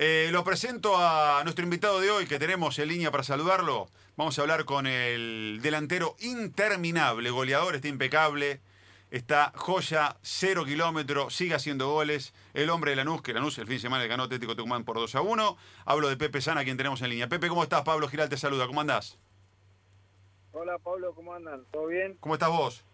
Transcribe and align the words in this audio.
Eh, 0.00 0.28
lo 0.30 0.44
presento 0.44 0.96
a 0.96 1.40
nuestro 1.42 1.64
invitado 1.64 1.98
de 1.98 2.12
hoy 2.12 2.26
que 2.28 2.38
tenemos 2.38 2.78
en 2.78 2.86
línea 2.86 3.10
para 3.10 3.24
saludarlo. 3.24 3.88
Vamos 4.16 4.38
a 4.38 4.42
hablar 4.42 4.64
con 4.64 4.86
el 4.86 5.58
delantero 5.60 6.14
interminable, 6.20 7.30
goleador, 7.30 7.74
está 7.74 7.88
impecable, 7.88 8.60
está 9.10 9.50
joya, 9.56 10.16
cero 10.22 10.64
kilómetro, 10.64 11.30
sigue 11.30 11.56
haciendo 11.56 11.90
goles. 11.90 12.32
El 12.54 12.70
hombre 12.70 12.92
de 12.92 12.96
Lanús, 12.98 13.22
que 13.22 13.32
Lanús 13.32 13.58
el 13.58 13.66
fin 13.66 13.74
de 13.74 13.80
semana 13.80 14.04
le 14.04 14.08
ganó 14.08 14.22
Atlético 14.22 14.54
Tucumán 14.54 14.84
por 14.84 14.98
2 14.98 15.16
a 15.16 15.20
1. 15.20 15.56
Hablo 15.84 16.08
de 16.08 16.16
Pepe 16.16 16.40
Sana, 16.40 16.62
quien 16.62 16.76
tenemos 16.76 17.02
en 17.02 17.10
línea. 17.10 17.28
Pepe, 17.28 17.48
¿cómo 17.48 17.64
estás? 17.64 17.82
Pablo 17.82 18.06
Giral 18.06 18.28
te 18.28 18.36
saluda, 18.36 18.68
¿cómo 18.68 18.80
andás? 18.80 19.18
Hola 20.52 20.78
Pablo, 20.78 21.12
¿cómo 21.12 21.34
andan? 21.34 21.64
¿Todo 21.72 21.88
bien? 21.88 22.16
¿Cómo 22.20 22.34
estás 22.34 22.50
vos? 22.50 22.84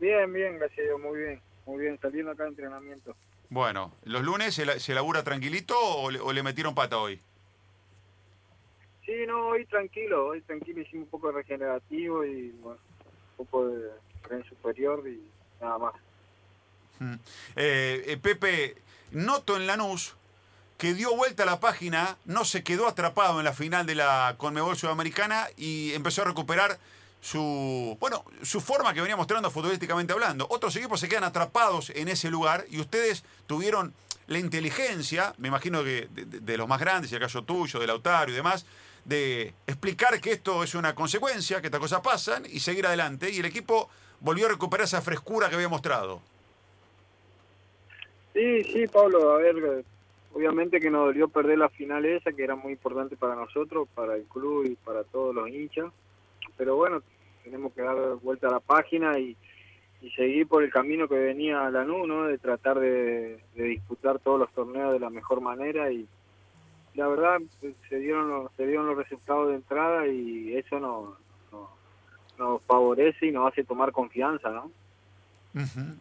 Bien, 0.00 0.32
bien, 0.32 0.56
gracias 0.58 0.78
a 0.78 0.82
Dios, 0.84 1.00
muy 1.00 1.18
bien. 1.18 1.42
Muy 1.66 1.80
bien, 1.80 1.98
saliendo 2.00 2.30
acá 2.30 2.44
de 2.44 2.48
entrenamiento. 2.48 3.14
Bueno, 3.48 3.92
¿los 4.04 4.22
lunes 4.22 4.54
se, 4.54 4.66
la- 4.66 4.78
se 4.78 4.94
labura 4.94 5.22
tranquilito 5.22 5.74
o 5.78 6.10
le, 6.10 6.18
o 6.20 6.32
le 6.32 6.42
metieron 6.42 6.74
pata 6.74 6.98
hoy? 6.98 7.20
Sí, 9.04 9.12
no, 9.26 9.48
hoy 9.48 9.64
tranquilo, 9.66 10.26
hoy 10.28 10.40
tranquilo, 10.42 10.80
hicimos 10.80 11.04
un 11.04 11.10
poco 11.10 11.28
de 11.28 11.34
regenerativo 11.34 12.24
y 12.24 12.50
bueno, 12.60 12.78
un 13.38 13.46
poco 13.46 13.68
de 13.68 13.88
tren 14.26 14.44
superior 14.48 15.02
y 15.06 15.20
nada 15.60 15.78
más. 15.78 15.94
Mm. 16.98 17.14
Eh, 17.54 18.04
eh, 18.06 18.16
Pepe, 18.16 18.74
noto 19.12 19.56
en 19.56 19.66
Lanús 19.68 20.14
que 20.76 20.92
dio 20.92 21.16
vuelta 21.16 21.44
a 21.44 21.46
la 21.46 21.60
página, 21.60 22.18
no 22.24 22.44
se 22.44 22.64
quedó 22.64 22.86
atrapado 22.88 23.38
en 23.38 23.44
la 23.44 23.52
final 23.52 23.86
de 23.86 23.94
la 23.94 24.34
Conmebol 24.38 24.76
Sudamericana 24.76 25.46
y 25.56 25.92
empezó 25.94 26.22
a 26.22 26.26
recuperar 26.26 26.78
su, 27.26 27.96
bueno, 27.98 28.24
su 28.42 28.60
forma 28.60 28.94
que 28.94 29.00
venía 29.00 29.16
mostrando 29.16 29.50
futbolísticamente 29.50 30.12
hablando. 30.12 30.46
Otros 30.48 30.76
equipos 30.76 31.00
se 31.00 31.08
quedan 31.08 31.24
atrapados 31.24 31.90
en 31.90 32.06
ese 32.06 32.30
lugar 32.30 32.66
y 32.70 32.78
ustedes 32.78 33.24
tuvieron 33.48 33.92
la 34.28 34.38
inteligencia, 34.38 35.34
me 35.38 35.48
imagino 35.48 35.82
que 35.82 36.06
de, 36.08 36.56
los 36.56 36.68
más 36.68 36.78
grandes, 36.78 37.10
el 37.12 37.18
caso 37.18 37.42
tuyo, 37.42 37.80
de 37.80 37.88
Lautaro 37.88 38.30
y 38.30 38.34
demás, 38.34 38.64
de 39.04 39.54
explicar 39.66 40.20
que 40.20 40.30
esto 40.30 40.62
es 40.62 40.76
una 40.76 40.94
consecuencia, 40.94 41.60
que 41.60 41.66
estas 41.66 41.80
cosas 41.80 42.00
pasan 42.00 42.44
y 42.46 42.60
seguir 42.60 42.86
adelante. 42.86 43.28
Y 43.28 43.40
el 43.40 43.46
equipo 43.46 43.88
volvió 44.20 44.46
a 44.46 44.50
recuperar 44.50 44.84
esa 44.84 45.02
frescura 45.02 45.48
que 45.48 45.56
había 45.56 45.68
mostrado. 45.68 46.20
Sí, 48.34 48.62
sí, 48.62 48.86
Pablo, 48.86 49.32
a 49.32 49.38
ver, 49.38 49.84
obviamente 50.32 50.78
que 50.78 50.90
nos 50.90 51.06
dolió 51.06 51.26
perder 51.26 51.58
la 51.58 51.70
final 51.70 52.04
esa, 52.04 52.30
que 52.30 52.44
era 52.44 52.54
muy 52.54 52.74
importante 52.74 53.16
para 53.16 53.34
nosotros, 53.34 53.88
para 53.96 54.14
el 54.14 54.26
club 54.26 54.64
y 54.64 54.76
para 54.76 55.02
todos 55.02 55.34
los 55.34 55.48
hinchas, 55.48 55.86
pero 56.56 56.76
bueno, 56.76 57.02
tenemos 57.46 57.72
que 57.72 57.82
dar 57.82 57.96
vuelta 58.16 58.48
a 58.48 58.52
la 58.52 58.60
página 58.60 59.18
y, 59.18 59.36
seguir 60.14 60.46
por 60.46 60.62
el 60.62 60.70
camino 60.70 61.08
que 61.08 61.18
venía 61.18 61.68
Lanús, 61.68 62.06
¿no? 62.06 62.24
De 62.24 62.38
tratar 62.38 62.78
de, 62.78 63.40
disputar 63.54 64.20
todos 64.20 64.38
los 64.38 64.52
torneos 64.52 64.92
de 64.92 65.00
la 65.00 65.10
mejor 65.10 65.40
manera 65.40 65.90
y 65.90 66.06
la 66.94 67.08
verdad 67.08 67.40
se 67.88 67.98
dieron 67.98 68.28
los, 68.28 68.52
se 68.52 68.66
dieron 68.66 68.86
los 68.86 68.96
resultados 68.96 69.48
de 69.48 69.56
entrada 69.56 70.06
y 70.06 70.54
eso 70.54 70.78
nos, 70.78 71.18
nos, 71.50 71.68
nos 72.38 72.62
favorece 72.62 73.26
y 73.26 73.32
nos 73.32 73.50
hace 73.50 73.64
tomar 73.64 73.90
confianza, 73.90 74.50
¿no? 74.50 74.70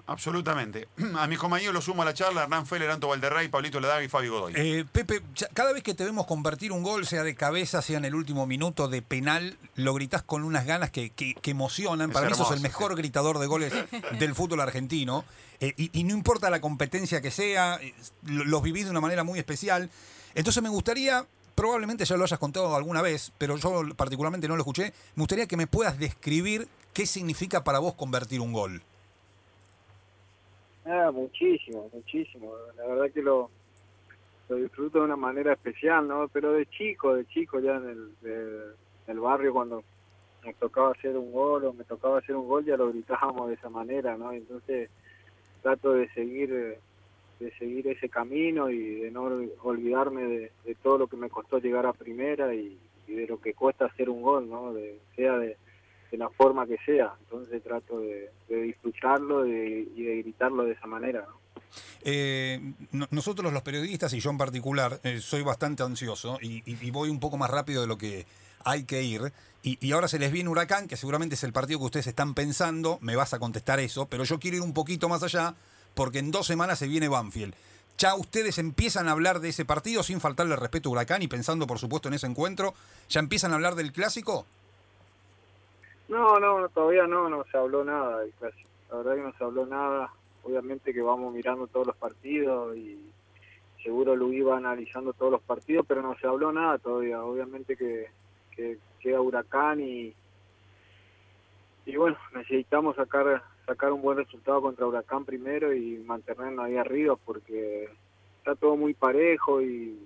Absolutamente. 0.08 0.88
A 1.18 1.28
mis 1.28 1.40
compañeros 1.40 1.74
los 1.74 1.84
sumo 1.86 2.02
a 2.02 2.06
la 2.06 2.14
charla, 2.14 2.44
Hernán 2.44 2.66
Feller, 2.66 2.90
Anto 2.92 3.08
Valderrey, 3.08 3.48
Pablito 3.48 3.80
Ledaga 3.80 4.04
y 4.04 4.10
Fabio 4.10 4.34
Godoy. 4.34 4.54
Eh, 4.56 4.86
Pepe, 4.92 5.22
cada 5.54 5.74
vez 5.74 5.84
que 5.84 5.94
te 5.94 6.04
vemos 6.04 6.26
convertir 6.26 6.72
un 6.72 6.84
gol, 6.84 7.06
sea 7.08 7.24
de 7.24 7.36
cabeza, 7.36 7.82
sea 7.82 7.98
en 7.98 8.06
el 8.06 8.16
último 8.16 8.46
minuto, 8.48 8.88
de 8.88 9.02
penal, 9.02 9.58
lo 9.76 9.94
gritás 9.94 10.24
con 10.24 10.44
unas 10.44 10.66
ganas 10.66 10.92
que, 10.92 11.10
que- 11.10 11.36
que 11.36 11.52
emocionan. 11.52 12.10
Es 12.10 12.14
Para 12.14 12.28
mí 12.28 12.34
sos 12.34 12.48
el 12.52 12.56
hermoso, 12.58 12.64
mejor 12.64 12.96
gritador 12.96 13.40
de 13.40 13.48
goles 13.48 13.74
del 14.20 14.36
fútbol 14.36 14.62
argentino. 14.62 15.26
Eh, 15.60 15.74
y, 15.78 15.90
y 15.98 16.04
no 16.04 16.14
importa 16.14 16.50
la 16.50 16.60
competencia 16.62 17.22
que 17.22 17.32
sea, 17.32 17.76
eh, 17.82 17.94
lo- 18.24 18.46
los 18.46 18.62
vivís 18.62 18.86
de 18.86 18.92
una 18.92 19.02
manera 19.02 19.24
muy 19.24 19.40
especial. 19.40 19.90
Entonces 20.34 20.62
me 20.62 20.70
gustaría, 20.70 21.26
probablemente 21.56 22.04
ya 22.06 22.18
lo 22.18 22.26
hayas 22.26 22.40
contado 22.40 22.76
alguna 22.76 23.02
vez, 23.02 23.32
pero 23.38 23.56
yo 23.58 23.84
particularmente 23.96 24.48
no 24.50 24.56
lo 24.58 24.62
escuché, 24.64 24.94
me 25.16 25.22
gustaría 25.22 25.48
que 25.48 25.56
me 25.58 25.68
puedas 25.68 25.98
describir 25.98 26.68
qué 26.94 27.06
significa 27.06 27.64
para 27.64 27.80
vos 27.80 27.94
convertir 27.94 28.42
un 28.42 28.52
gol. 28.52 28.84
Ah, 30.86 31.12
muchísimo, 31.12 31.90
muchísimo. 31.94 32.54
La 32.78 32.86
verdad 32.88 33.12
que 33.12 33.22
lo, 33.22 33.50
lo 34.50 34.56
disfruto 34.58 35.00
de 35.00 35.06
una 35.06 35.16
manera 35.16 35.54
especial, 35.54 36.08
¿no? 36.08 36.28
Pero 36.30 36.54
de 36.54 36.66
chico, 36.68 37.16
de 37.16 37.26
chico 37.28 37.60
ya 37.60 37.76
en 37.78 37.90
el, 37.90 38.16
de- 38.22 38.76
el 39.08 39.20
barrio 39.20 39.54
cuando 39.54 39.84
me 40.44 40.54
tocaba 40.56 40.92
hacer 40.92 41.18
un 41.18 41.32
gol 41.32 41.66
o 41.66 41.74
me 41.74 41.84
tocaba 41.86 42.20
hacer 42.20 42.36
un 42.36 42.48
gol 42.48 42.66
ya 42.66 42.78
lo 42.78 42.90
gritábamos 42.90 43.48
de 43.50 43.56
esa 43.56 43.70
manera, 43.70 44.18
¿no? 44.18 44.32
Entonces 44.32 44.90
trato 45.62 45.94
de 45.94 46.10
seguir 46.10 46.78
de 47.40 47.52
seguir 47.60 47.88
ese 47.88 48.08
camino 48.10 48.70
y 48.70 49.02
de 49.02 49.12
no 49.12 49.24
olvidarme 49.64 50.24
de, 50.24 50.52
de 50.64 50.76
todo 50.76 50.98
lo 51.00 51.08
que 51.08 51.18
me 51.18 51.30
costó 51.30 51.60
llegar 51.60 51.86
a 51.86 51.94
primera 51.94 52.54
y, 52.56 52.78
y 53.08 53.14
de 53.14 53.28
lo 53.28 53.40
que 53.42 53.54
cuesta 53.54 53.86
hacer 53.86 54.10
un 54.10 54.22
gol, 54.22 54.50
¿no? 54.50 54.74
De, 54.74 55.00
sea 55.16 55.38
de, 55.38 55.58
la 56.18 56.30
forma 56.30 56.66
que 56.66 56.78
sea. 56.86 57.14
Entonces 57.22 57.62
trato 57.64 58.00
de, 58.00 58.32
disfrutarlo 58.48 59.46
y 59.46 60.04
de 60.04 60.18
gritarlo 60.24 60.64
de 60.64 60.74
esa 60.74 60.88
manera, 60.88 61.26
¿no? 61.28 61.46
Eh, 62.04 62.60
no- 62.92 63.08
nosotros 63.10 63.52
los 63.52 63.64
periodistas 63.64 64.14
y 64.14 64.20
yo 64.20 64.30
en 64.30 64.38
particular 64.38 65.00
eh, 65.04 65.20
soy 65.20 65.42
bastante 65.42 65.84
ansioso 65.84 66.38
y, 66.42 66.62
voy 66.92 67.10
un 67.10 67.20
poco 67.20 67.38
más 67.38 67.50
rápido 67.50 67.82
de 67.82 67.88
lo 67.88 67.98
que 67.98 68.26
hay 68.64 68.84
que 68.84 69.04
ir. 69.04 69.34
Y, 69.64 69.78
y 69.86 69.92
ahora 69.92 70.08
se 70.08 70.20
les 70.20 70.32
viene 70.32 70.50
Huracán, 70.50 70.88
que 70.88 70.98
seguramente 70.98 71.36
es 71.36 71.44
el 71.44 71.54
partido 71.54 71.80
que 71.80 71.86
ustedes 71.86 72.08
están 72.08 72.36
pensando, 72.36 73.00
me 73.02 73.16
vas 73.16 73.34
a 73.34 73.40
contestar 73.40 73.80
eso, 73.80 74.08
pero 74.08 74.24
yo 74.24 74.40
quiero 74.40 74.58
ir 74.58 74.64
un 74.64 74.74
poquito 74.74 75.10
más 75.10 75.24
allá 75.24 75.56
porque 75.96 76.20
en 76.20 76.32
dos 76.32 76.46
semanas 76.46 76.80
se 76.80 76.88
viene 76.88 77.08
Banfield. 77.08 77.56
Ya 77.98 78.14
ustedes 78.16 78.58
empiezan 78.58 79.08
a 79.08 79.12
hablar 79.12 79.40
de 79.40 79.50
ese 79.50 79.64
partido 79.66 80.04
sin 80.04 80.20
faltarle 80.20 80.56
respeto 80.58 80.90
a 80.90 80.92
Huracán 80.92 81.22
y 81.22 81.28
pensando 81.28 81.66
por 81.66 81.80
supuesto 81.80 82.10
en 82.10 82.14
ese 82.14 82.28
encuentro, 82.28 82.74
¿ya 83.10 83.20
empiezan 83.20 83.52
a 83.52 83.56
hablar 83.56 83.76
del 83.76 83.94
clásico? 83.94 84.46
No, 86.08 86.40
no, 86.40 86.70
todavía 86.70 87.08
no, 87.08 87.30
no 87.30 87.44
se 87.52 87.58
habló 87.58 87.84
nada. 87.84 88.24
La 88.90 88.98
verdad 88.98 89.16
que 89.16 89.22
no 89.22 89.34
se 89.38 89.44
habló 89.44 89.66
nada. 89.66 90.12
Obviamente 90.44 90.94
que 90.94 91.02
vamos 91.02 91.34
mirando 91.34 91.68
todos 91.68 91.88
los 91.88 91.96
partidos 91.96 92.76
y 92.78 93.00
seguro 93.84 94.16
Luis 94.16 94.46
va 94.46 94.58
analizando 94.58 95.14
todos 95.14 95.32
los 95.32 95.42
partidos, 95.42 95.86
pero 95.88 96.02
no 96.02 96.16
se 96.18 96.28
habló 96.28 96.52
nada 96.52 96.78
todavía. 96.78 97.24
Obviamente 97.24 97.76
que, 97.76 98.10
que 98.56 98.78
llega 99.04 99.22
Huracán 99.22 99.80
y, 99.82 100.14
y 101.86 101.96
bueno, 101.96 102.18
necesitamos 102.34 102.96
sacar 102.96 103.44
sacar 103.66 103.92
un 103.92 104.02
buen 104.02 104.18
resultado 104.18 104.62
contra 104.62 104.86
Huracán 104.86 105.26
primero 105.26 105.74
y 105.74 105.98
mantenernos 105.98 106.66
ahí 106.66 106.78
arriba 106.78 107.16
porque 107.16 107.90
está 108.38 108.56
todo 108.56 108.76
muy 108.78 108.94
parejo 108.94 109.62
y, 109.62 109.98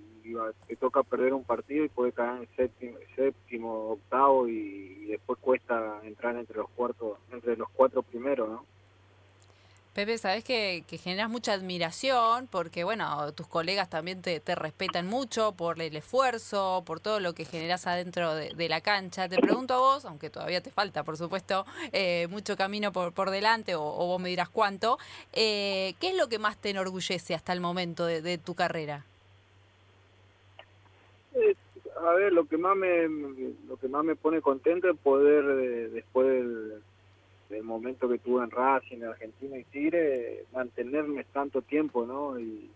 te 0.67 0.75
toca 0.75 1.03
perder 1.03 1.33
un 1.33 1.43
partido 1.43 1.85
y 1.85 1.89
puede 1.89 2.11
caer 2.11 2.41
en 2.41 2.55
séptimo, 2.55 2.97
séptimo 3.15 3.91
octavo 3.91 4.47
y, 4.47 5.05
después 5.05 5.39
cuesta 5.39 5.99
entrar 6.03 6.35
entre 6.35 6.57
los 6.57 6.69
cuartos, 6.69 7.17
entre 7.31 7.57
los 7.57 7.67
cuatro 7.69 8.03
primeros, 8.03 8.49
¿no? 8.49 8.65
Pepe, 9.93 10.19
sabes 10.19 10.43
que, 10.43 10.85
generas 11.03 11.29
mucha 11.29 11.51
admiración 11.51 12.47
porque, 12.47 12.83
bueno, 12.83 13.33
tus 13.33 13.47
colegas 13.47 13.89
también 13.89 14.21
te, 14.21 14.39
respetan 14.55 15.07
mucho 15.07 15.53
por 15.53 15.81
el 15.81 15.95
esfuerzo, 15.95 16.83
por 16.85 16.99
todo 16.99 17.19
lo 17.19 17.33
que 17.33 17.43
generas 17.43 17.87
adentro 17.87 18.35
de, 18.35 18.69
la 18.69 18.81
cancha. 18.81 19.27
Te 19.27 19.37
pregunto 19.37 19.73
a 19.73 19.79
vos, 19.79 20.05
aunque 20.05 20.29
todavía 20.29 20.61
te 20.61 20.69
falta, 20.69 21.03
por 21.03 21.17
supuesto, 21.17 21.65
eh, 21.91 22.27
mucho 22.29 22.55
camino 22.55 22.91
por, 22.91 23.13
por 23.13 23.31
delante, 23.31 23.73
o, 23.75 23.81
vos 23.81 24.21
me 24.21 24.29
dirás 24.29 24.47
cuánto, 24.47 24.99
eh, 25.33 25.95
¿qué 25.99 26.09
es 26.09 26.15
lo 26.15 26.29
que 26.29 26.37
más 26.37 26.55
te 26.57 26.69
enorgullece 26.69 27.33
hasta 27.33 27.51
el 27.51 27.59
momento 27.59 28.05
de 28.05 28.37
tu 28.37 28.53
carrera? 28.53 29.05
A 32.01 32.13
ver, 32.13 32.31
lo 32.31 32.45
que 32.45 32.57
más 32.57 32.77
me 32.77 33.07
lo 33.67 33.77
que 33.77 33.89
más 33.89 34.05
me 34.05 34.15
pone 34.15 34.41
contento 34.41 34.89
es 34.89 34.97
poder 34.97 35.43
eh, 35.43 35.89
después 35.89 36.27
del, 36.27 37.63
momento 37.63 38.07
que 38.07 38.19
tuve 38.19 38.43
en 38.43 38.51
Racing, 38.51 39.03
Argentina 39.03 39.57
y 39.57 39.63
Tigre, 39.65 40.45
mantenerme 40.53 41.25
tanto 41.25 41.61
tiempo, 41.61 42.05
¿no? 42.05 42.39
Y 42.39 42.69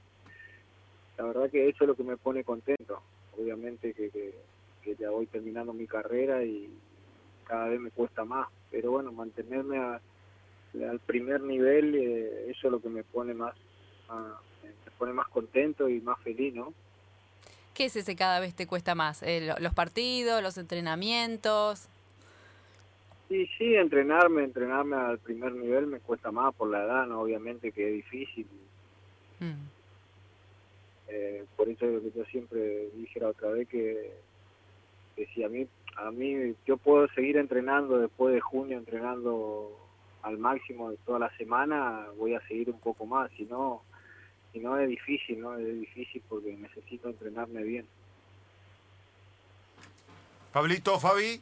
la 1.18 1.26
verdad 1.26 1.50
que 1.50 1.70
eso 1.70 1.84
es 1.84 1.88
lo 1.88 1.96
que 1.96 2.04
me 2.04 2.18
pone 2.18 2.44
contento. 2.44 3.02
Obviamente 3.40 3.94
que, 3.94 4.10
que, 4.82 4.96
ya 4.96 5.10
voy 5.10 5.26
terminando 5.28 5.74
mi 5.74 5.88
carrera 5.88 6.44
y 6.44 6.70
cada 7.46 7.70
vez 7.70 7.80
me 7.80 7.92
cuesta 7.92 8.26
más, 8.26 8.50
pero 8.72 8.92
bueno, 8.92 9.12
mantenerme 9.12 9.78
al 9.78 11.00
primer 11.06 11.42
nivel, 11.42 11.96
eh, 11.96 12.50
eso 12.50 12.68
es 12.68 12.72
lo 12.72 12.82
que 12.82 12.90
me 12.90 13.04
pone 13.04 13.34
más, 13.34 13.56
me 14.64 14.92
pone 14.98 15.14
más 15.14 15.30
contento 15.30 15.88
y 15.88 16.02
más 16.02 16.20
feliz, 16.22 16.54
¿no? 16.54 16.74
¿Qué 17.74 17.86
es 17.86 17.96
ese 17.96 18.16
cada 18.16 18.40
vez 18.40 18.54
te 18.54 18.68
cuesta 18.68 18.94
más? 18.96 19.24
Eh, 19.24 19.42
lo- 19.42 19.60
¿Los 19.60 19.74
partidos, 19.74 20.42
los 20.44 20.58
entrenamientos? 20.58 21.88
Sí, 23.30 23.48
sí, 23.58 23.76
entrenarme, 23.76 24.44
entrenarme 24.44 24.96
al 24.96 25.18
primer 25.20 25.54
nivel 25.54 25.88
me 25.88 26.00
cuesta 26.00 26.32
más 26.32 26.54
por 26.54 26.70
la 26.70 26.84
edad, 26.84 27.08
¿no? 27.08 27.22
obviamente 27.22 27.72
que 27.72 27.88
es 27.88 27.94
difícil. 27.96 28.48
Mm. 29.40 29.54
Eh, 31.08 31.46
por 31.56 31.68
eso 31.70 31.86
es 31.86 31.94
lo 31.94 32.02
que 32.02 32.18
yo 32.18 32.26
siempre 32.26 32.90
dije 32.96 33.20
la 33.20 33.30
otra 33.30 33.50
vez 33.50 33.68
que, 33.68 34.14
que 35.16 35.26
si 35.28 35.44
a 35.44 35.50
mí, 35.50 35.68
a 35.98 36.12
mí 36.12 36.56
yo 36.66 36.78
puedo 36.78 37.08
seguir 37.10 37.38
entrenando 37.38 37.98
después 38.00 38.34
de 38.34 38.42
junio, 38.42 38.78
entrenando 38.78 39.80
al 40.22 40.38
máximo 40.38 40.92
de 40.92 40.98
toda 41.06 41.20
la 41.20 41.36
semana, 41.38 42.08
voy 42.18 42.36
a 42.36 42.42
seguir 42.48 42.70
un 42.70 42.80
poco 42.80 43.06
más, 43.06 43.32
si 43.32 43.44
no, 43.46 43.84
si 44.54 44.60
no 44.60 44.80
es 44.80 44.88
difícil, 44.88 45.42
¿no? 45.42 45.58
Es 45.58 45.80
difícil 45.80 46.22
porque 46.30 46.54
necesito 46.54 47.10
entrenarme 47.10 47.64
bien. 47.64 47.88
Pablito, 50.54 51.00
Fabi. 51.00 51.42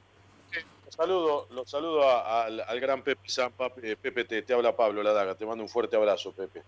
Los 0.86 0.96
saludo, 0.96 1.48
los 1.52 1.69
saludo 1.69 2.10
a- 2.10 2.46
al, 2.46 2.62
al 2.62 2.80
gran 2.80 3.02
Pepe 3.02 3.30
San, 3.30 3.52
Pape- 3.52 3.96
Pepe, 3.98 4.24
te, 4.25 4.42
te 4.42 4.54
habla 4.54 4.75
Pablo 4.75 5.04
Ladaga, 5.04 5.36
te 5.36 5.46
mando 5.46 5.63
un 5.63 5.69
fuerte 5.69 5.96
abrazo, 5.96 6.31
Pepe. 6.31 6.63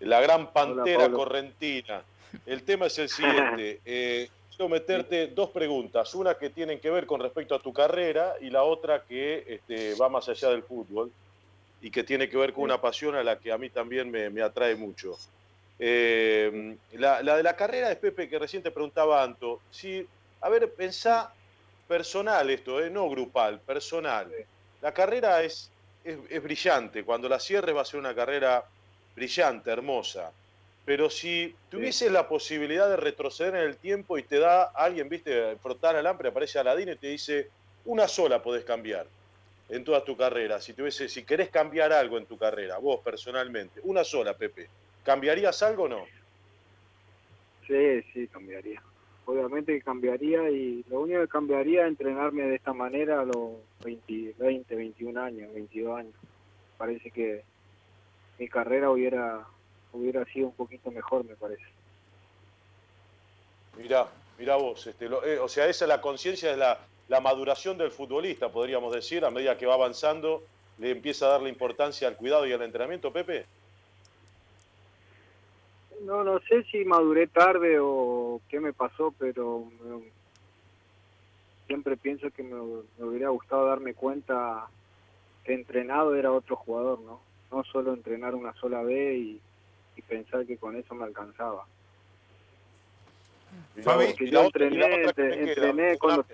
La 0.00 0.20
gran 0.20 0.52
pantera 0.52 1.04
correntina. 1.16 2.02
El 2.46 2.62
tema 2.64 2.86
es 2.86 2.98
el 2.98 3.08
siguiente. 3.08 3.80
eh, 3.84 4.28
quiero 4.50 4.68
meterte 4.68 5.28
dos 5.28 5.50
preguntas, 5.50 6.14
una 6.14 6.34
que 6.36 6.50
tienen 6.50 6.80
que 6.80 6.90
ver 6.90 7.06
con 7.06 7.20
respecto 7.20 7.54
a 7.54 7.58
tu 7.60 7.72
carrera 7.72 8.34
y 8.40 8.50
la 8.50 8.62
otra 8.64 9.02
que 9.02 9.44
este, 9.46 9.94
va 9.94 10.08
más 10.08 10.28
allá 10.28 10.50
del 10.50 10.62
fútbol 10.62 11.10
y 11.80 11.90
que 11.90 12.02
tiene 12.04 12.28
que 12.28 12.36
ver 12.36 12.52
con 12.54 12.64
una 12.64 12.80
pasión 12.80 13.14
a 13.14 13.22
la 13.22 13.38
que 13.38 13.52
a 13.52 13.58
mí 13.58 13.68
también 13.70 14.10
me, 14.10 14.30
me 14.30 14.42
atrae 14.42 14.74
mucho. 14.74 15.16
Eh, 15.86 16.78
la, 16.92 17.22
la 17.22 17.36
de 17.36 17.42
la 17.42 17.54
carrera 17.54 17.90
es 17.92 17.98
Pepe, 17.98 18.26
que 18.26 18.38
recién 18.38 18.62
te 18.62 18.70
preguntaba 18.70 19.22
Anto. 19.22 19.60
Si, 19.70 20.06
a 20.40 20.48
ver, 20.48 20.72
pensá 20.72 21.30
personal 21.86 22.48
esto, 22.48 22.82
eh, 22.82 22.88
no 22.88 23.06
grupal, 23.10 23.60
personal. 23.60 24.32
La 24.80 24.94
carrera 24.94 25.42
es, 25.42 25.70
es, 26.02 26.16
es 26.30 26.42
brillante, 26.42 27.04
cuando 27.04 27.28
la 27.28 27.38
cierres 27.38 27.76
va 27.76 27.82
a 27.82 27.84
ser 27.84 28.00
una 28.00 28.14
carrera 28.14 28.64
brillante, 29.14 29.70
hermosa. 29.70 30.32
Pero 30.86 31.10
si 31.10 31.54
tuvieses 31.70 32.10
la 32.10 32.26
posibilidad 32.26 32.88
de 32.88 32.96
retroceder 32.96 33.54
en 33.56 33.68
el 33.68 33.76
tiempo 33.76 34.16
y 34.16 34.22
te 34.22 34.38
da 34.38 34.62
alguien, 34.62 35.10
viste, 35.10 35.54
frotar 35.56 35.96
al 35.96 36.06
hambre, 36.06 36.30
aparece 36.30 36.58
Aladino 36.58 36.92
y 36.92 36.96
te 36.96 37.08
dice, 37.08 37.50
una 37.84 38.08
sola 38.08 38.42
podés 38.42 38.64
cambiar 38.64 39.06
en 39.68 39.84
toda 39.84 40.02
tu 40.02 40.16
carrera. 40.16 40.62
Si, 40.62 40.72
tuviese, 40.72 41.10
si 41.10 41.24
querés 41.24 41.50
cambiar 41.50 41.92
algo 41.92 42.16
en 42.16 42.24
tu 42.24 42.38
carrera, 42.38 42.78
vos 42.78 43.00
personalmente, 43.04 43.80
una 43.84 44.02
sola, 44.02 44.32
Pepe, 44.32 44.66
¿cambiarías 45.04 45.62
algo 45.62 45.84
o 45.84 45.88
no? 45.88 46.04
Sí, 47.66 48.02
sí, 48.12 48.28
cambiaría. 48.28 48.82
Obviamente 49.26 49.72
que 49.72 49.82
cambiaría 49.82 50.50
y 50.50 50.84
lo 50.90 51.00
único 51.00 51.20
que 51.20 51.28
cambiaría 51.28 51.82
es 51.82 51.88
entrenarme 51.88 52.42
de 52.42 52.56
esta 52.56 52.74
manera 52.74 53.20
a 53.20 53.24
los 53.24 53.52
20, 53.82 54.34
20 54.38 54.74
21 54.74 55.16
años, 55.22 55.52
22 55.54 55.98
años. 55.98 56.14
Parece 56.76 57.10
que 57.10 57.42
mi 58.38 58.48
carrera 58.48 58.90
hubiera 58.90 59.46
hubiera 59.92 60.24
sido 60.26 60.48
un 60.48 60.54
poquito 60.54 60.90
mejor, 60.90 61.24
me 61.24 61.36
parece. 61.36 61.62
Mirá, 63.78 64.06
mirá 64.38 64.56
vos, 64.56 64.86
este, 64.86 65.08
lo- 65.08 65.24
eh, 65.24 65.38
o 65.38 65.48
sea, 65.48 65.66
esa 65.68 65.84
es 65.84 65.88
la 65.88 66.00
conciencia, 66.00 66.50
es 66.52 66.58
la, 66.58 66.78
la 67.08 67.20
maduración 67.20 67.78
del 67.78 67.90
futbolista, 67.90 68.50
podríamos 68.50 68.92
decir, 68.94 69.24
a 69.24 69.30
medida 69.30 69.56
que 69.56 69.66
va 69.66 69.74
avanzando, 69.74 70.42
le 70.78 70.90
empieza 70.90 71.26
a 71.26 71.30
darle 71.30 71.48
importancia 71.48 72.08
al 72.08 72.16
cuidado 72.16 72.46
y 72.46 72.52
al 72.52 72.62
entrenamiento, 72.62 73.12
Pepe. 73.12 73.46
No, 76.04 76.22
no 76.24 76.38
sé 76.40 76.62
si 76.64 76.84
maduré 76.84 77.26
tarde 77.26 77.78
o 77.80 78.40
qué 78.48 78.60
me 78.60 78.72
pasó, 78.72 79.14
pero 79.18 79.64
me- 79.82 80.10
siempre 81.66 81.96
pienso 81.96 82.30
que 82.30 82.42
me, 82.42 82.54
me 82.98 83.04
hubiera 83.06 83.30
gustado 83.30 83.66
darme 83.66 83.94
cuenta 83.94 84.66
que 85.44 85.54
entrenado 85.54 86.14
era 86.14 86.30
otro 86.32 86.56
jugador, 86.56 87.00
¿no? 87.00 87.20
No 87.50 87.64
solo 87.64 87.94
entrenar 87.94 88.34
una 88.34 88.52
sola 88.54 88.82
vez 88.82 89.16
y, 89.16 89.40
y 89.96 90.02
pensar 90.02 90.44
que 90.46 90.56
con 90.58 90.76
eso 90.76 90.94
me 90.94 91.04
alcanzaba. 91.04 91.64
Fabi. 93.82 94.14
Que 94.14 94.28
yo 94.30 94.40
entrené, 94.42 95.98
cuando- 95.98 96.26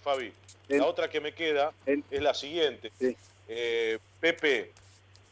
Fabi. 0.00 0.32
La 0.68 0.86
otra 0.86 1.08
que 1.08 1.20
me 1.20 1.32
queda 1.32 1.72
es 1.86 2.22
la 2.22 2.34
siguiente. 2.34 2.90
Sí. 2.98 3.16
Eh, 3.48 3.98
Pepe, 4.20 4.72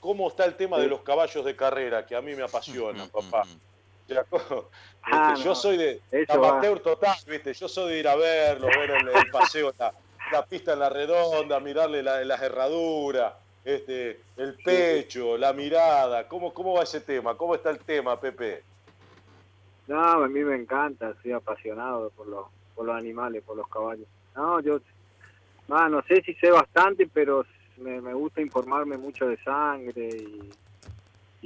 ¿cómo 0.02 0.26
está 0.28 0.44
el 0.44 0.56
tema 0.56 0.78
de 0.80 0.88
los 0.88 1.02
caballos 1.02 1.44
de 1.44 1.54
carrera? 1.54 2.04
Que 2.04 2.16
a 2.16 2.20
mí 2.20 2.34
me 2.34 2.42
apasiona, 2.42 3.06
papá. 3.06 3.44
O 3.44 4.04
sea, 4.12 4.24
co- 4.24 4.68
Ah, 5.04 5.28
este, 5.30 5.44
yo 5.44 5.50
no. 5.50 5.54
soy 5.54 5.76
de 5.76 6.02
va. 6.28 6.34
amateur 6.34 6.80
total, 6.80 7.14
¿viste? 7.26 7.54
Yo 7.54 7.68
soy 7.68 7.92
de 7.92 7.98
ir 8.00 8.08
a 8.08 8.16
verlo, 8.16 8.66
ver 8.66 8.90
el, 8.90 9.08
el 9.08 9.30
paseo, 9.30 9.72
la, 9.78 9.94
la 10.32 10.44
pista 10.44 10.72
en 10.72 10.80
la 10.80 10.88
redonda, 10.88 11.60
mirarle 11.60 12.02
la- 12.02 12.24
las 12.24 12.42
herraduras, 12.42 13.32
este, 13.62 14.24
el 14.36 14.56
pecho, 14.64 15.38
la 15.38 15.52
mirada. 15.52 16.26
¿Cómo, 16.26 16.52
¿Cómo 16.52 16.74
va 16.74 16.82
ese 16.82 17.00
tema? 17.00 17.36
¿Cómo 17.36 17.54
está 17.54 17.70
el 17.70 17.78
tema, 17.78 18.20
Pepe? 18.20 18.64
No, 19.86 20.00
a 20.00 20.28
mí 20.28 20.40
me 20.40 20.56
encanta, 20.56 21.14
soy 21.22 21.30
apasionado 21.32 22.10
por 22.10 22.26
los, 22.26 22.46
por 22.74 22.86
los 22.86 22.96
animales, 22.96 23.42
por 23.44 23.56
los 23.56 23.68
caballos. 23.68 24.08
No, 24.34 24.60
yo 24.60 24.80
ah, 25.68 25.88
no 25.88 26.02
sé 26.08 26.22
si 26.22 26.34
sé 26.34 26.50
bastante, 26.50 27.06
pero 27.06 27.44
me, 27.82 28.00
me 28.00 28.14
gusta 28.14 28.40
informarme 28.40 28.96
mucho 28.96 29.26
de 29.26 29.36
sangre 29.42 30.08
y, 30.08 30.50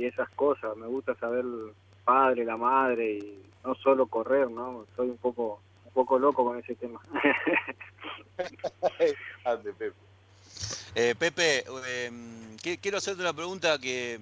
y 0.00 0.04
esas 0.06 0.28
cosas. 0.30 0.76
Me 0.76 0.86
gusta 0.86 1.14
saber 1.16 1.40
el 1.40 1.72
padre, 2.04 2.44
la 2.44 2.56
madre 2.56 3.12
y 3.14 3.42
no 3.64 3.74
solo 3.74 4.06
correr, 4.06 4.48
¿no? 4.50 4.86
Soy 4.96 5.08
un 5.10 5.18
poco 5.18 5.60
un 5.86 5.92
poco 5.92 6.18
loco 6.18 6.44
con 6.44 6.58
ese 6.58 6.74
tema. 6.76 7.00
Ande, 9.44 9.72
Pepe. 9.72 9.96
Eh, 10.94 11.14
Pepe, 11.18 11.64
eh, 11.86 12.10
qui- 12.62 12.78
quiero 12.80 12.98
hacerte 12.98 13.20
una 13.22 13.32
pregunta 13.34 13.78
que, 13.78 14.20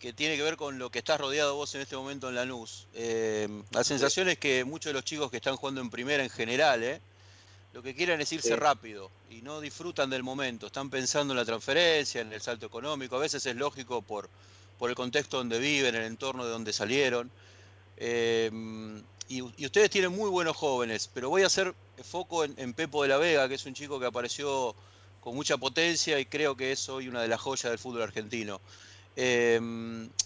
que 0.00 0.12
tiene 0.12 0.36
que 0.36 0.42
ver 0.42 0.56
con 0.56 0.78
lo 0.78 0.90
que 0.90 0.98
estás 1.00 1.20
rodeado 1.20 1.54
vos 1.56 1.74
en 1.74 1.80
este 1.82 1.96
momento 1.96 2.28
en 2.28 2.34
Lanús. 2.36 2.86
Eh, 2.94 3.48
la 3.70 3.84
sensación 3.84 4.28
es 4.28 4.38
que 4.38 4.64
muchos 4.64 4.90
de 4.90 4.94
los 4.94 5.04
chicos 5.04 5.30
que 5.30 5.36
están 5.38 5.56
jugando 5.56 5.80
en 5.80 5.90
primera 5.90 6.22
en 6.22 6.30
general, 6.30 6.82
eh, 6.82 7.00
lo 7.74 7.82
que 7.82 7.94
quieren 7.94 8.20
es 8.20 8.32
irse 8.32 8.48
Sí. 8.50 8.54
rápido 8.54 9.10
y 9.28 9.42
no 9.42 9.60
disfrutan 9.60 10.08
del 10.08 10.22
momento. 10.22 10.66
Están 10.66 10.88
pensando 10.90 11.34
en 11.34 11.38
la 11.38 11.44
transferencia, 11.44 12.20
en 12.20 12.32
el 12.32 12.40
salto 12.40 12.66
económico. 12.66 13.16
A 13.16 13.18
veces 13.18 13.44
es 13.44 13.56
lógico 13.56 14.00
por, 14.00 14.30
por 14.78 14.88
el 14.90 14.96
contexto 14.96 15.38
donde 15.38 15.58
viven, 15.58 15.94
el 15.96 16.04
entorno 16.04 16.44
de 16.44 16.52
donde 16.52 16.72
salieron. 16.72 17.30
Eh, 17.96 18.50
y, 19.28 19.42
y 19.56 19.66
ustedes 19.66 19.90
tienen 19.90 20.12
muy 20.12 20.30
buenos 20.30 20.56
jóvenes, 20.56 21.10
pero 21.12 21.30
voy 21.30 21.42
a 21.42 21.46
hacer 21.46 21.74
foco 22.02 22.44
en, 22.44 22.54
en 22.58 22.74
Pepo 22.74 23.02
de 23.02 23.08
la 23.08 23.16
Vega, 23.16 23.48
que 23.48 23.54
es 23.54 23.66
un 23.66 23.74
chico 23.74 23.98
que 23.98 24.06
apareció 24.06 24.74
con 25.20 25.34
mucha 25.34 25.56
potencia 25.56 26.20
y 26.20 26.26
creo 26.26 26.56
que 26.56 26.72
es 26.72 26.88
hoy 26.88 27.08
una 27.08 27.22
de 27.22 27.28
las 27.28 27.40
joyas 27.40 27.70
del 27.70 27.78
fútbol 27.78 28.02
argentino. 28.02 28.60
Eh, 29.16 29.60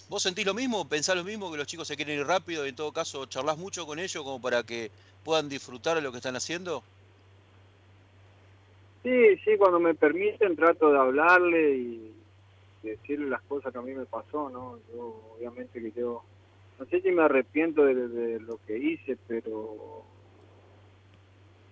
¿Vos 0.09 0.23
sentís 0.23 0.45
lo 0.45 0.55
mismo? 0.55 0.87
¿Pensás 0.89 1.17
lo 1.17 1.25
mismo? 1.25 1.50
¿Que 1.50 1.56
los 1.59 1.67
chicos 1.67 1.89
se 1.89 1.97
quieren 1.97 2.19
ir 2.19 2.27
rápido 2.27 2.67
y 2.67 2.71
en 2.71 2.77
todo 2.77 2.93
caso 2.93 3.25
charlas 3.27 3.56
mucho 3.56 3.87
con 3.87 3.99
ellos 3.99 4.23
como 4.23 4.41
para 4.41 4.62
que 4.65 4.91
puedan 5.25 5.49
disfrutar 5.49 5.97
de 5.97 6.03
lo 6.03 6.11
que 6.11 6.19
están 6.19 6.37
haciendo? 6.37 6.83
Sí, 9.03 9.37
sí, 9.45 9.56
cuando 9.56 9.79
me 9.79 9.95
permiten 9.95 10.56
trato 10.56 10.91
de 10.91 10.99
hablarle 10.99 11.77
y 11.77 12.15
decirle 12.83 13.29
las 13.29 13.43
cosas 13.43 13.73
que 13.73 13.79
a 13.79 13.83
mí 13.83 13.95
me 13.95 14.06
pasó, 14.06 14.50
¿no? 14.50 14.79
Yo, 14.93 15.35
obviamente 15.37 15.81
que 15.81 15.93
yo, 15.93 16.23
no 16.79 16.87
sé 16.87 17.00
si 17.00 17.11
me 17.11 17.23
arrepiento 17.23 17.85
de, 17.85 18.09
de 18.09 18.41
lo 18.41 18.59
que 18.67 18.77
hice, 18.77 19.17
pero 19.27 20.05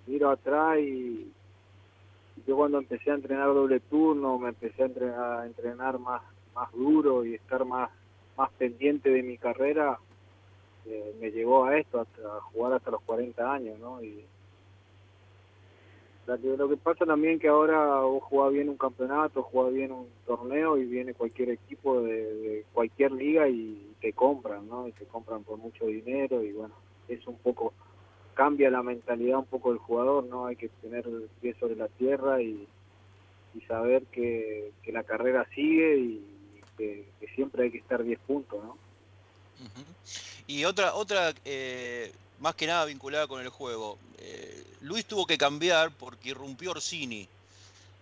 miro 0.07 0.31
atrás 0.31 0.79
y 0.79 1.33
yo 2.47 2.57
cuando 2.57 2.79
empecé 2.79 3.11
a 3.11 3.15
entrenar 3.15 3.49
doble 3.49 3.81
turno, 3.81 4.39
me 4.39 4.51
empecé 4.51 4.83
a 4.83 4.87
entrenar, 4.87 5.41
a 5.41 5.47
entrenar 5.47 5.99
más, 5.99 6.23
más 6.55 6.71
duro 6.73 7.25
y 7.25 7.35
estar 7.35 7.65
más, 7.65 7.91
más 8.37 8.51
pendiente 8.53 9.11
de 9.11 9.23
mi 9.23 9.37
carrera, 9.37 9.99
eh, 10.87 11.17
me 11.21 11.31
llevó 11.31 11.65
a 11.65 11.77
esto, 11.79 12.01
hasta 12.01 12.23
a 12.23 12.41
jugar 12.41 12.75
hasta 12.75 12.91
los 12.91 13.03
40 13.03 13.53
años, 13.53 13.79
¿no? 13.81 14.03
Y, 14.03 14.25
lo 16.27 16.69
que 16.69 16.77
pasa 16.77 17.07
también 17.07 17.39
que 17.39 17.49
ahora 17.49 18.01
vos 18.01 18.23
jugás 18.25 18.53
bien 18.53 18.69
un 18.69 18.77
campeonato, 18.77 19.43
jugás 19.45 19.73
bien 19.73 19.93
un 19.93 20.09
torneo 20.27 20.77
y 20.77 20.85
viene 20.85 21.15
cualquier 21.15 21.51
equipo 21.51 22.01
de, 22.03 22.35
de 22.35 22.65
cualquier 22.73 23.13
liga 23.13 23.49
y 23.49 23.95
te 24.01 24.13
compran, 24.13 24.69
¿no? 24.69 24.89
Y 24.89 24.93
te 24.93 25.05
compran 25.05 25.45
por 25.45 25.59
mucho 25.59 25.87
dinero 25.87 26.43
y 26.43 26.53
bueno, 26.53 26.75
es 27.09 27.25
un 27.27 27.37
poco, 27.37 27.73
cambia 28.35 28.71
la 28.71 28.83
mentalidad 28.83 29.39
un 29.39 29.47
poco 29.47 29.71
del 29.71 29.79
jugador, 29.79 30.25
¿no? 30.25 30.47
Hay 30.47 30.57
que 30.57 30.69
tener 30.69 31.07
el 31.07 31.29
pie 31.41 31.55
sobre 31.61 31.77
la 31.77 31.89
tierra 31.89 32.43
y, 32.43 32.67
y 33.55 33.61
saber 33.63 34.03
que, 34.07 34.73
que 34.83 34.93
la 34.93 35.05
carrera 35.05 35.47
sigue 35.55 35.97
y 35.97 36.23
que, 36.77 37.07
siempre 37.35 37.65
hay 37.65 37.71
que 37.71 37.79
estar 37.79 38.03
10 38.03 38.19
puntos, 38.21 38.65
¿no? 38.65 38.79
Y 40.47 40.65
otra, 40.65 40.95
otra 40.95 41.35
eh, 41.45 42.11
más 42.41 42.55
que 42.55 42.67
nada 42.67 42.85
vinculada 42.85 43.27
con 43.27 43.41
el 43.41 43.49
juego. 43.49 43.99
Eh, 44.19 44.65
Luis 44.83 45.05
tuvo 45.07 45.27
que 45.27 45.39
cambiar 45.39 45.91
porque 45.99 46.31
irrumpió 46.31 46.73
Orsini. 46.73 47.29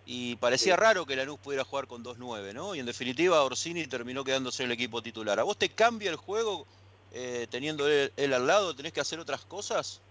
Y 0.07 0.35
parecía 0.35 0.75
Sí. 0.75 0.79
raro 0.81 1.05
que 1.05 1.15
Lanús 1.15 1.39
pudiera 1.39 1.63
jugar 1.63 1.87
con 1.87 2.03
2-9, 2.03 2.53
¿no? 2.53 2.75
Y 2.75 2.79
en 2.79 2.85
definitiva 2.85 3.43
Orsini 3.43 3.87
terminó 3.87 4.23
quedándose 4.23 4.61
en 4.63 4.67
el 4.69 4.73
equipo 4.73 5.01
titular. 5.01 5.39
¿A 5.39 5.43
vos 5.43 5.57
te 5.57 5.69
cambia 5.69 6.11
el 6.11 6.15
juego 6.17 6.65
eh, 7.11 7.47
teniendo 7.49 7.87
él, 7.87 8.11
él 8.17 8.33
al 8.33 8.45
lado? 8.45 8.75
¿Tenés 8.75 8.93
que 8.93 8.99
hacer 9.01 9.19
otras 9.19 9.45
cosas? 9.45 10.01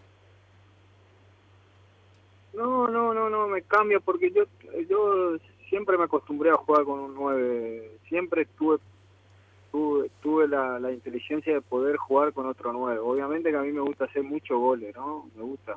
No, 2.54 2.88
no, 2.88 3.12
no, 3.12 3.28
no, 3.28 3.48
me 3.48 3.62
cambia 3.62 4.00
porque 4.00 4.30
yo 4.30 4.44
yo 4.88 5.36
siempre 5.68 5.98
me 5.98 6.04
acostumbré 6.04 6.50
a 6.50 6.56
jugar 6.56 6.84
con 6.84 7.00
un 7.00 7.14
9. 7.14 7.98
Siempre 8.08 8.46
tuve 8.46 8.78
tuve, 9.74 10.08
tuve 10.22 10.46
la, 10.46 10.78
la 10.78 10.92
inteligencia 10.92 11.52
de 11.52 11.60
poder 11.60 11.96
jugar 11.96 12.32
con 12.32 12.46
otro 12.46 12.72
9. 12.72 13.00
Obviamente 13.00 13.50
que 13.50 13.56
a 13.56 13.62
mí 13.62 13.72
me 13.72 13.80
gusta 13.80 14.04
hacer 14.04 14.22
muchos 14.22 14.56
goles, 14.56 14.94
¿no? 14.94 15.28
Me 15.34 15.42
gusta. 15.42 15.76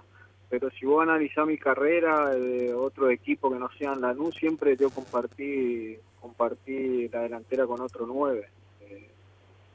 Pero 0.51 0.69
si 0.69 0.85
vos 0.85 1.01
analizás 1.01 1.47
mi 1.47 1.57
carrera 1.57 2.29
de 2.29 2.75
otro 2.75 3.09
equipo 3.09 3.49
que 3.51 3.57
no 3.57 3.69
sean 3.75 3.99
Lanús, 3.99 4.35
siempre 4.35 4.77
yo 4.77 4.91
compartí 4.91 5.97
compartí 6.21 7.09
la 7.09 7.21
delantera 7.21 7.65
con 7.65 7.81
otro 7.81 8.05
9. 8.05 8.47
Eh, 8.81 9.09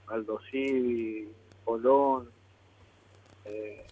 Aldo 0.07 0.39
Civi, 0.49 1.29
Colón, 1.65 2.29
eh, 3.45 3.85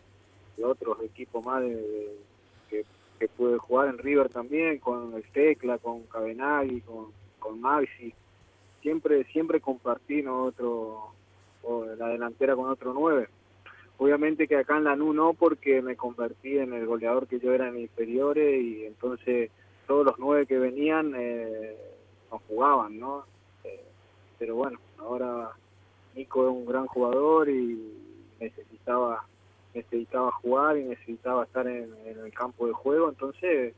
y 0.56 0.62
otros 0.62 1.02
equipos 1.02 1.44
más 1.44 1.62
de, 1.62 2.14
que 2.68 3.28
pude 3.28 3.58
jugar 3.58 3.88
en 3.88 3.98
River 3.98 4.28
también, 4.28 4.78
con 4.78 5.12
el 5.12 5.24
Tecla, 5.24 5.78
con 5.78 6.04
Cabenagui, 6.04 6.82
con, 6.82 7.06
con 7.40 7.60
Maxi. 7.60 8.14
Siempre, 8.82 9.24
siempre 9.24 9.60
compartí 9.60 10.22
¿no? 10.22 10.44
otro, 10.44 11.12
o 11.62 11.84
la 11.84 12.08
delantera 12.08 12.56
con 12.56 12.70
otro 12.70 12.92
nueve. 12.94 13.28
Obviamente 13.98 14.48
que 14.48 14.56
acá 14.56 14.78
en 14.78 14.84
la 14.84 14.96
NU 14.96 15.12
no, 15.12 15.34
porque 15.34 15.82
me 15.82 15.94
convertí 15.94 16.56
en 16.56 16.72
el 16.72 16.86
goleador 16.86 17.26
que 17.26 17.38
yo 17.38 17.52
era 17.52 17.68
en 17.68 17.78
inferiores 17.78 18.62
y 18.62 18.86
entonces 18.86 19.50
todos 19.86 20.06
los 20.06 20.18
nueve 20.18 20.46
que 20.46 20.58
venían 20.58 21.12
eh, 21.14 21.76
no 22.30 22.40
jugaban, 22.48 22.98
¿no? 22.98 23.24
Eh, 23.64 23.84
pero 24.38 24.54
bueno, 24.54 24.78
ahora 24.98 25.50
Nico 26.14 26.48
es 26.48 26.50
un 26.50 26.64
gran 26.64 26.86
jugador 26.86 27.50
y 27.50 27.78
necesitaba 28.40 29.24
necesitaba 29.74 30.32
jugar 30.32 30.78
y 30.78 30.84
necesitaba 30.84 31.44
estar 31.44 31.66
en, 31.66 31.94
en 32.04 32.18
el 32.24 32.32
campo 32.32 32.66
de 32.66 32.72
juego, 32.72 33.08
entonces 33.08 33.74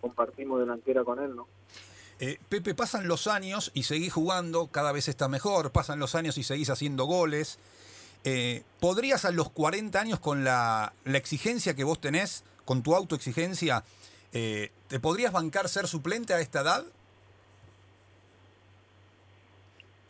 compartimos 0.00 0.60
delantera 0.60 1.02
con 1.02 1.18
él, 1.18 1.34
¿no? 1.34 1.46
Eh, 2.20 2.38
Pepe, 2.48 2.74
pasan 2.74 3.08
los 3.08 3.26
años 3.26 3.70
y 3.74 3.84
seguís 3.84 4.12
jugando, 4.12 4.68
cada 4.68 4.92
vez 4.92 5.08
está 5.08 5.28
mejor, 5.28 5.72
pasan 5.72 5.98
los 5.98 6.14
años 6.14 6.38
y 6.38 6.44
seguís 6.44 6.70
haciendo 6.70 7.04
goles. 7.04 7.58
Eh, 8.24 8.62
¿Podrías 8.80 9.24
a 9.24 9.30
los 9.30 9.50
40 9.50 10.00
años 10.00 10.20
con 10.20 10.44
la, 10.44 10.92
la 11.04 11.18
exigencia 11.18 11.74
que 11.74 11.84
vos 11.84 12.00
tenés, 12.00 12.44
con 12.64 12.82
tu 12.82 12.94
autoexigencia, 12.94 13.84
eh, 14.32 14.70
¿te 14.88 14.98
podrías 14.98 15.32
bancar 15.32 15.68
ser 15.68 15.86
suplente 15.86 16.34
a 16.34 16.40
esta 16.40 16.62
edad? 16.62 16.84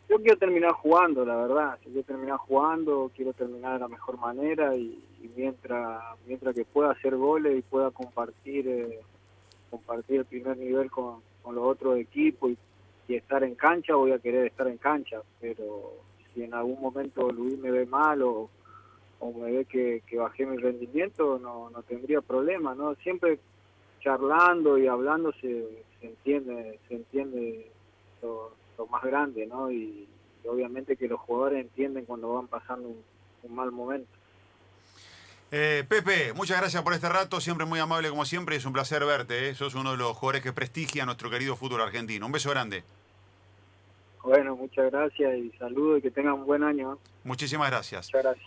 Yo 0.09 0.17
quiero 0.17 0.37
terminar 0.37 0.71
jugando, 0.71 1.25
la 1.25 1.35
verdad. 1.35 1.77
Si 1.83 1.89
quiero 1.89 2.03
terminar 2.03 2.37
jugando, 2.37 3.11
quiero 3.15 3.33
terminar 3.33 3.73
de 3.73 3.79
la 3.79 3.87
mejor 3.87 4.17
manera 4.17 4.75
y, 4.75 5.03
y 5.21 5.31
mientras 5.35 6.01
mientras 6.25 6.55
que 6.55 6.65
pueda 6.65 6.91
hacer 6.91 7.15
goles 7.15 7.57
y 7.57 7.61
pueda 7.61 7.91
compartir 7.91 8.67
eh, 8.67 8.99
compartir 9.69 10.19
el 10.19 10.25
primer 10.25 10.57
nivel 10.57 10.89
con, 10.89 11.21
con 11.45 11.53
los 11.53 11.63
otros 11.63 11.99
equipos 11.99 12.51
y, 13.07 13.15
estar 13.15 13.43
en 13.43 13.53
cancha, 13.53 13.93
voy 13.93 14.11
a 14.11 14.19
querer 14.19 14.47
estar 14.47 14.67
en 14.67 14.77
cancha. 14.77 15.21
Pero 15.39 15.93
si 16.33 16.41
en 16.41 16.55
algún 16.55 16.81
momento 16.81 17.29
Luis 17.31 17.55
me 17.59 17.69
ve 17.69 17.85
mal 17.85 18.23
o, 18.23 18.49
o 19.19 19.31
me 19.31 19.51
ve 19.51 19.65
que, 19.65 20.01
bajé 20.17 20.47
mi 20.47 20.57
rendimiento, 20.57 21.37
no, 21.37 21.69
no 21.69 21.83
tendría 21.83 22.21
problema, 22.21 22.73
¿no? 22.73 22.95
Siempre 22.95 23.37
charlando 23.99 24.79
y 24.79 24.87
hablando 24.87 25.31
se, 25.33 25.83
se 25.99 26.07
entiende 26.07 26.79
se 26.87 26.95
entiende 26.95 27.71
lo, 28.23 28.51
más 28.89 29.03
grande, 29.03 29.45
¿no? 29.45 29.71
Y, 29.71 30.07
obviamente 30.47 30.95
que 30.95 31.07
los 31.07 31.19
jugadores 31.21 31.61
entienden 31.61 32.05
cuando 32.05 32.33
van 32.33 32.47
pasando 32.47 32.89
un 33.43 33.55
mal 33.55 33.71
momento. 33.71 34.07
Eh, 35.51 35.83
Pepe, 35.87 36.33
muchas 36.33 36.59
gracias 36.59 36.81
por 36.83 36.93
este 36.93 37.07
rato, 37.07 37.39
siempre 37.39 37.65
muy 37.65 37.79
amable 37.79 38.09
como 38.09 38.25
siempre, 38.25 38.55
es 38.55 38.65
un 38.65 38.73
placer 38.73 39.05
verte, 39.05 39.49
¿eh? 39.49 39.55
sos 39.55 39.75
uno 39.75 39.91
de 39.91 39.97
los 39.97 40.17
jugadores 40.17 40.41
que 40.41 40.51
prestigia 40.51 41.05
nuestro 41.05 41.29
querido 41.29 41.55
fútbol 41.55 41.81
argentino. 41.81 42.25
Un 42.25 42.31
beso 42.31 42.49
grande. 42.49 42.83
Bueno, 44.23 44.55
muchas 44.55 44.91
gracias 44.91 45.37
y 45.37 45.51
saludos 45.57 45.99
y 45.99 46.01
que 46.01 46.11
tengan 46.11 46.33
un 46.33 46.45
buen 46.45 46.63
año. 46.63 46.93
¿eh? 46.93 46.97
Muchísimas 47.23 47.69
gracias. 47.69 48.07
Muchas 48.07 48.23
gracias. 48.23 48.43